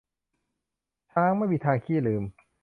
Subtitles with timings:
[1.11, 2.23] ช้างไม่มีทางขี้ลืม